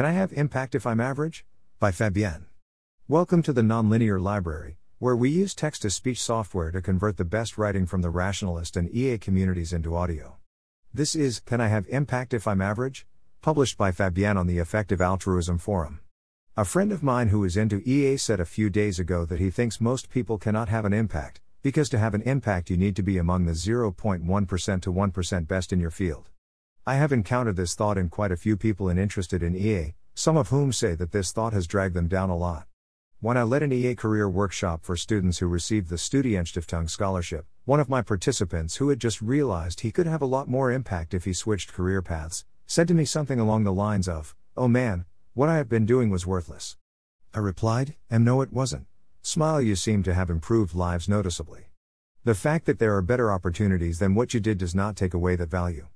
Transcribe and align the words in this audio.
Can 0.00 0.06
I 0.06 0.12
have 0.12 0.32
impact 0.32 0.74
if 0.74 0.86
I'm 0.86 0.98
average? 0.98 1.44
By 1.78 1.90
Fabienne. 1.90 2.46
Welcome 3.06 3.42
to 3.42 3.52
the 3.52 3.60
Nonlinear 3.60 4.18
Library, 4.18 4.78
where 4.98 5.14
we 5.14 5.28
use 5.28 5.54
text 5.54 5.82
to 5.82 5.90
speech 5.90 6.22
software 6.22 6.70
to 6.70 6.80
convert 6.80 7.18
the 7.18 7.24
best 7.26 7.58
writing 7.58 7.84
from 7.84 8.00
the 8.00 8.08
rationalist 8.08 8.78
and 8.78 8.88
EA 8.94 9.18
communities 9.18 9.74
into 9.74 9.94
audio. 9.94 10.38
This 10.94 11.14
is 11.14 11.40
Can 11.40 11.60
I 11.60 11.68
Have 11.68 11.84
Impact 11.90 12.32
If 12.32 12.48
I'm 12.48 12.62
Average? 12.62 13.06
published 13.42 13.76
by 13.76 13.92
Fabienne 13.92 14.38
on 14.38 14.46
the 14.46 14.56
Effective 14.56 15.02
Altruism 15.02 15.58
Forum. 15.58 16.00
A 16.56 16.64
friend 16.64 16.92
of 16.92 17.02
mine 17.02 17.28
who 17.28 17.44
is 17.44 17.58
into 17.58 17.82
EA 17.84 18.16
said 18.16 18.40
a 18.40 18.46
few 18.46 18.70
days 18.70 18.98
ago 18.98 19.26
that 19.26 19.38
he 19.38 19.50
thinks 19.50 19.82
most 19.82 20.08
people 20.08 20.38
cannot 20.38 20.70
have 20.70 20.86
an 20.86 20.94
impact, 20.94 21.42
because 21.60 21.90
to 21.90 21.98
have 21.98 22.14
an 22.14 22.22
impact 22.22 22.70
you 22.70 22.78
need 22.78 22.96
to 22.96 23.02
be 23.02 23.18
among 23.18 23.44
the 23.44 23.52
0.1% 23.52 24.80
to 24.80 24.90
1% 24.90 25.46
best 25.46 25.74
in 25.74 25.78
your 25.78 25.90
field. 25.90 26.30
I 26.86 26.94
have 26.94 27.12
encountered 27.12 27.56
this 27.56 27.74
thought 27.74 27.98
in 27.98 28.08
quite 28.08 28.32
a 28.32 28.38
few 28.38 28.56
people 28.56 28.88
and 28.88 28.98
interested 28.98 29.42
in 29.42 29.54
EA, 29.54 29.94
some 30.14 30.38
of 30.38 30.48
whom 30.48 30.72
say 30.72 30.94
that 30.94 31.12
this 31.12 31.30
thought 31.30 31.52
has 31.52 31.66
dragged 31.66 31.94
them 31.94 32.08
down 32.08 32.30
a 32.30 32.36
lot. 32.36 32.66
When 33.20 33.36
I 33.36 33.42
led 33.42 33.62
an 33.62 33.70
EA 33.70 33.94
career 33.94 34.30
workshop 34.30 34.82
for 34.82 34.96
students 34.96 35.38
who 35.38 35.46
received 35.46 35.90
the 35.90 35.96
Studienstiftung 35.96 36.88
scholarship, 36.88 37.44
one 37.66 37.80
of 37.80 37.90
my 37.90 38.00
participants 38.00 38.76
who 38.76 38.88
had 38.88 38.98
just 38.98 39.20
realized 39.20 39.80
he 39.80 39.92
could 39.92 40.06
have 40.06 40.22
a 40.22 40.26
lot 40.26 40.48
more 40.48 40.72
impact 40.72 41.12
if 41.12 41.26
he 41.26 41.34
switched 41.34 41.74
career 41.74 42.00
paths, 42.00 42.46
said 42.66 42.88
to 42.88 42.94
me 42.94 43.04
something 43.04 43.38
along 43.38 43.64
the 43.64 43.74
lines 43.74 44.08
of, 44.08 44.34
Oh 44.56 44.66
man, 44.66 45.04
what 45.34 45.50
I 45.50 45.58
have 45.58 45.68
been 45.68 45.84
doing 45.84 46.08
was 46.08 46.26
worthless. 46.26 46.78
I 47.34 47.40
replied, 47.40 47.94
And 48.08 48.24
no, 48.24 48.40
it 48.40 48.54
wasn't. 48.54 48.86
Smile, 49.20 49.60
you 49.60 49.76
seem 49.76 50.02
to 50.04 50.14
have 50.14 50.30
improved 50.30 50.74
lives 50.74 51.10
noticeably. 51.10 51.66
The 52.24 52.34
fact 52.34 52.64
that 52.64 52.78
there 52.78 52.96
are 52.96 53.02
better 53.02 53.30
opportunities 53.30 53.98
than 53.98 54.14
what 54.14 54.32
you 54.32 54.40
did 54.40 54.56
does 54.56 54.74
not 54.74 54.96
take 54.96 55.12
away 55.12 55.36
that 55.36 55.50
value. 55.50 55.88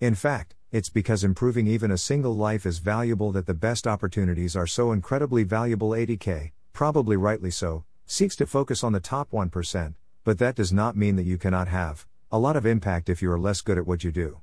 In 0.00 0.14
fact, 0.14 0.56
it's 0.72 0.90
because 0.90 1.22
improving 1.22 1.68
even 1.68 1.92
a 1.92 1.98
single 1.98 2.34
life 2.34 2.66
is 2.66 2.78
valuable 2.78 3.30
that 3.30 3.46
the 3.46 3.54
best 3.54 3.86
opportunities 3.86 4.56
are 4.56 4.66
so 4.66 4.90
incredibly 4.90 5.44
valuable. 5.44 5.90
80k, 5.90 6.50
probably 6.72 7.16
rightly 7.16 7.50
so, 7.50 7.84
seeks 8.04 8.34
to 8.36 8.46
focus 8.46 8.82
on 8.82 8.92
the 8.92 8.98
top 8.98 9.30
1%, 9.30 9.94
but 10.24 10.38
that 10.38 10.56
does 10.56 10.72
not 10.72 10.96
mean 10.96 11.14
that 11.14 11.26
you 11.26 11.38
cannot 11.38 11.68
have 11.68 12.06
a 12.32 12.38
lot 12.38 12.56
of 12.56 12.66
impact 12.66 13.08
if 13.08 13.22
you 13.22 13.30
are 13.30 13.38
less 13.38 13.60
good 13.60 13.78
at 13.78 13.86
what 13.86 14.02
you 14.02 14.10
do. 14.10 14.40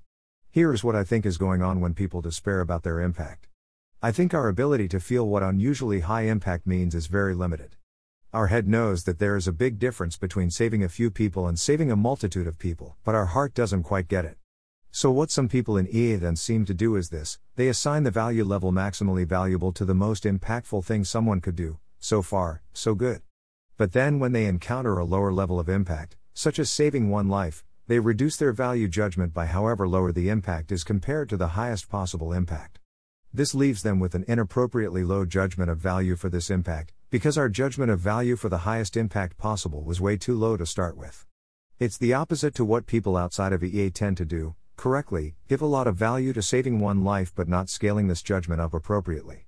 Here 0.49 0.73
is 0.73 0.83
what 0.83 0.95
I 0.95 1.03
think 1.03 1.25
is 1.25 1.37
going 1.37 1.61
on 1.61 1.81
when 1.81 1.93
people 1.93 2.21
despair 2.21 2.61
about 2.61 2.83
their 2.83 3.01
impact. 3.01 3.49
I 4.01 4.13
think 4.13 4.33
our 4.33 4.47
ability 4.47 4.87
to 4.89 4.99
feel 5.01 5.27
what 5.27 5.43
unusually 5.43 5.99
high 5.99 6.23
impact 6.23 6.65
means 6.65 6.95
is 6.95 7.07
very 7.07 7.35
limited. 7.35 7.75
Our 8.33 8.47
head 8.47 8.69
knows 8.69 9.03
that 9.03 9.19
there 9.19 9.35
is 9.35 9.49
a 9.49 9.51
big 9.51 9.77
difference 9.77 10.15
between 10.15 10.49
saving 10.49 10.81
a 10.81 10.89
few 10.89 11.11
people 11.11 11.45
and 11.47 11.59
saving 11.59 11.91
a 11.91 11.97
multitude 11.97 12.47
of 12.47 12.57
people, 12.57 12.95
but 13.03 13.15
our 13.15 13.25
heart 13.25 13.53
doesn't 13.53 13.83
quite 13.83 14.07
get 14.07 14.23
it. 14.23 14.37
So, 14.93 15.09
what 15.09 15.31
some 15.31 15.47
people 15.47 15.77
in 15.77 15.87
EA 15.87 16.15
then 16.15 16.35
seem 16.35 16.65
to 16.65 16.73
do 16.73 16.97
is 16.97 17.09
this 17.09 17.39
they 17.55 17.69
assign 17.69 18.03
the 18.03 18.11
value 18.11 18.43
level 18.43 18.73
maximally 18.73 19.25
valuable 19.25 19.71
to 19.71 19.85
the 19.85 19.95
most 19.95 20.25
impactful 20.25 20.83
thing 20.83 21.05
someone 21.05 21.39
could 21.39 21.55
do, 21.55 21.79
so 21.99 22.21
far, 22.21 22.61
so 22.73 22.93
good. 22.93 23.21
But 23.77 23.93
then, 23.93 24.19
when 24.19 24.33
they 24.33 24.45
encounter 24.45 24.97
a 24.97 25.05
lower 25.05 25.31
level 25.31 25.61
of 25.61 25.69
impact, 25.69 26.17
such 26.33 26.59
as 26.59 26.69
saving 26.69 27.09
one 27.09 27.29
life, 27.29 27.63
they 27.87 27.99
reduce 27.99 28.35
their 28.35 28.51
value 28.51 28.89
judgment 28.89 29.33
by 29.33 29.45
however 29.45 29.87
lower 29.87 30.11
the 30.11 30.27
impact 30.27 30.73
is 30.73 30.83
compared 30.83 31.29
to 31.29 31.37
the 31.37 31.55
highest 31.59 31.89
possible 31.89 32.33
impact. 32.33 32.79
This 33.33 33.55
leaves 33.55 33.83
them 33.83 33.97
with 33.97 34.13
an 34.13 34.25
inappropriately 34.27 35.05
low 35.05 35.23
judgment 35.23 35.69
of 35.69 35.77
value 35.77 36.17
for 36.17 36.29
this 36.29 36.49
impact, 36.49 36.91
because 37.09 37.37
our 37.37 37.47
judgment 37.47 37.91
of 37.91 37.99
value 38.01 38.35
for 38.35 38.49
the 38.49 38.59
highest 38.59 38.97
impact 38.97 39.37
possible 39.37 39.83
was 39.83 40.01
way 40.01 40.17
too 40.17 40.35
low 40.37 40.57
to 40.57 40.65
start 40.65 40.97
with. 40.97 41.25
It's 41.79 41.97
the 41.97 42.13
opposite 42.13 42.53
to 42.55 42.65
what 42.65 42.85
people 42.85 43.15
outside 43.15 43.53
of 43.53 43.63
EA 43.63 43.89
tend 43.89 44.17
to 44.17 44.25
do, 44.25 44.55
correctly, 44.77 45.35
give 45.47 45.61
a 45.61 45.65
lot 45.65 45.87
of 45.87 45.95
value 45.95 46.33
to 46.33 46.41
saving 46.41 46.79
one 46.79 47.03
life 47.03 47.31
but 47.35 47.47
not 47.47 47.69
scaling 47.69 48.07
this 48.07 48.21
judgment 48.21 48.61
up 48.61 48.73
appropriately. 48.73 49.47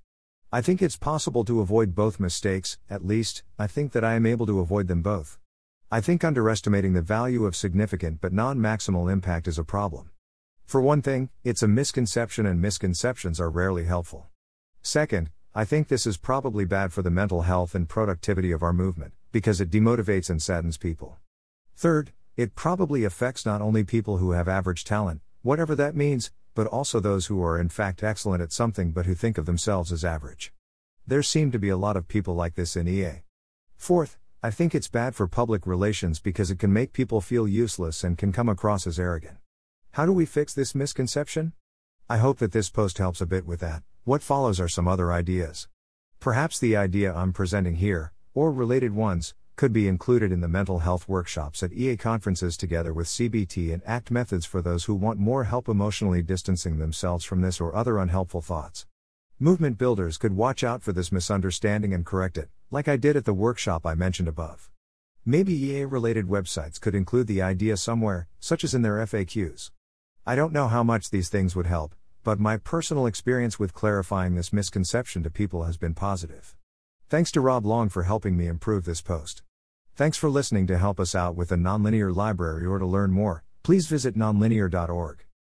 I 0.52 0.60
think 0.60 0.80
it's 0.80 0.96
possible 0.96 1.44
to 1.46 1.60
avoid 1.60 1.94
both 1.94 2.20
mistakes, 2.20 2.78
at 2.88 3.04
least, 3.04 3.42
I 3.58 3.66
think 3.66 3.92
that 3.92 4.04
I 4.04 4.14
am 4.14 4.26
able 4.26 4.46
to 4.46 4.60
avoid 4.60 4.86
them 4.86 5.02
both. 5.02 5.38
I 5.90 6.00
think 6.00 6.24
underestimating 6.24 6.92
the 6.92 7.02
value 7.02 7.44
of 7.44 7.56
significant 7.56 8.20
but 8.20 8.32
non 8.32 8.58
maximal 8.58 9.12
impact 9.12 9.48
is 9.48 9.58
a 9.58 9.64
problem. 9.64 10.10
For 10.64 10.80
one 10.80 11.02
thing, 11.02 11.28
it's 11.42 11.62
a 11.62 11.68
misconception 11.68 12.46
and 12.46 12.60
misconceptions 12.60 13.38
are 13.40 13.50
rarely 13.50 13.84
helpful. 13.84 14.28
Second, 14.82 15.30
I 15.54 15.64
think 15.64 15.88
this 15.88 16.06
is 16.06 16.16
probably 16.16 16.64
bad 16.64 16.92
for 16.92 17.02
the 17.02 17.10
mental 17.10 17.42
health 17.42 17.74
and 17.74 17.88
productivity 17.88 18.50
of 18.50 18.62
our 18.62 18.72
movement, 18.72 19.12
because 19.30 19.60
it 19.60 19.70
demotivates 19.70 20.30
and 20.30 20.42
saddens 20.42 20.76
people. 20.76 21.18
Third, 21.76 22.12
it 22.36 22.56
probably 22.56 23.04
affects 23.04 23.46
not 23.46 23.62
only 23.62 23.84
people 23.84 24.18
who 24.18 24.32
have 24.32 24.48
average 24.48 24.84
talent, 24.84 25.20
whatever 25.42 25.74
that 25.76 25.94
means, 25.94 26.32
but 26.54 26.66
also 26.66 26.98
those 26.98 27.26
who 27.26 27.42
are 27.42 27.60
in 27.60 27.68
fact 27.68 28.02
excellent 28.02 28.42
at 28.42 28.52
something 28.52 28.90
but 28.90 29.06
who 29.06 29.14
think 29.14 29.38
of 29.38 29.46
themselves 29.46 29.92
as 29.92 30.04
average. 30.04 30.52
There 31.06 31.22
seem 31.22 31.52
to 31.52 31.58
be 31.58 31.68
a 31.68 31.76
lot 31.76 31.96
of 31.96 32.08
people 32.08 32.34
like 32.34 32.54
this 32.54 32.76
in 32.76 32.88
EA. 32.88 33.22
Fourth, 33.76 34.18
I 34.42 34.50
think 34.50 34.74
it's 34.74 34.88
bad 34.88 35.14
for 35.14 35.28
public 35.28 35.66
relations 35.66 36.18
because 36.18 36.50
it 36.50 36.58
can 36.58 36.72
make 36.72 36.92
people 36.92 37.20
feel 37.20 37.46
useless 37.46 38.02
and 38.02 38.18
can 38.18 38.32
come 38.32 38.48
across 38.48 38.86
as 38.86 38.98
arrogant. 38.98 39.38
How 39.92 40.04
do 40.04 40.12
we 40.12 40.26
fix 40.26 40.52
this 40.52 40.74
misconception? 40.74 41.52
I 42.10 42.16
hope 42.16 42.38
that 42.38 42.52
this 42.52 42.68
post 42.68 42.98
helps 42.98 43.20
a 43.20 43.26
bit 43.26 43.46
with 43.46 43.60
that. 43.60 43.82
What 44.04 44.22
follows 44.22 44.58
are 44.58 44.68
some 44.68 44.88
other 44.88 45.12
ideas. 45.12 45.68
Perhaps 46.20 46.58
the 46.58 46.76
idea 46.76 47.14
I'm 47.14 47.32
presenting 47.32 47.76
here, 47.76 48.12
or 48.34 48.50
related 48.50 48.94
ones, 48.94 49.34
could 49.56 49.72
be 49.72 49.86
included 49.86 50.32
in 50.32 50.40
the 50.40 50.48
mental 50.48 50.80
health 50.80 51.08
workshops 51.08 51.62
at 51.62 51.72
EA 51.72 51.96
conferences 51.96 52.56
together 52.56 52.92
with 52.92 53.06
CBT 53.06 53.72
and 53.72 53.82
ACT 53.86 54.10
methods 54.10 54.44
for 54.44 54.60
those 54.60 54.84
who 54.84 54.94
want 54.94 55.18
more 55.18 55.44
help 55.44 55.68
emotionally 55.68 56.22
distancing 56.22 56.78
themselves 56.78 57.24
from 57.24 57.40
this 57.40 57.60
or 57.60 57.74
other 57.74 57.98
unhelpful 57.98 58.40
thoughts. 58.40 58.86
Movement 59.38 59.78
builders 59.78 60.18
could 60.18 60.36
watch 60.36 60.64
out 60.64 60.82
for 60.82 60.92
this 60.92 61.12
misunderstanding 61.12 61.94
and 61.94 62.04
correct 62.04 62.36
it, 62.36 62.48
like 62.70 62.88
I 62.88 62.96
did 62.96 63.16
at 63.16 63.24
the 63.24 63.32
workshop 63.32 63.86
I 63.86 63.94
mentioned 63.94 64.28
above. 64.28 64.70
Maybe 65.24 65.54
EA 65.54 65.84
related 65.84 66.26
websites 66.26 66.80
could 66.80 66.94
include 66.94 67.28
the 67.28 67.40
idea 67.40 67.76
somewhere, 67.76 68.26
such 68.40 68.64
as 68.64 68.74
in 68.74 68.82
their 68.82 68.96
FAQs. 69.06 69.70
I 70.26 70.34
don't 70.34 70.52
know 70.52 70.66
how 70.66 70.82
much 70.82 71.10
these 71.10 71.28
things 71.28 71.54
would 71.54 71.66
help, 71.66 71.94
but 72.24 72.40
my 72.40 72.56
personal 72.56 73.06
experience 73.06 73.58
with 73.58 73.72
clarifying 73.72 74.34
this 74.34 74.52
misconception 74.52 75.22
to 75.22 75.30
people 75.30 75.62
has 75.64 75.76
been 75.76 75.94
positive. 75.94 76.56
Thanks 77.10 77.30
to 77.32 77.40
Rob 77.40 77.66
Long 77.66 77.90
for 77.90 78.04
helping 78.04 78.36
me 78.36 78.46
improve 78.46 78.84
this 78.86 79.02
post. 79.02 79.42
Thanks 79.94 80.16
for 80.16 80.30
listening 80.30 80.66
to 80.68 80.78
help 80.78 80.98
us 80.98 81.14
out 81.14 81.36
with 81.36 81.50
the 81.50 81.56
Nonlinear 81.56 82.14
Library 82.14 82.64
or 82.64 82.78
to 82.78 82.86
learn 82.86 83.12
more, 83.12 83.44
please 83.62 83.86
visit 83.86 84.16
nonlinear.org. 84.16 85.24